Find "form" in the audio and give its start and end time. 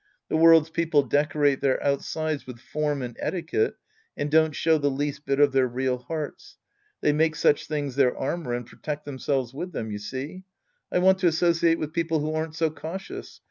2.59-3.03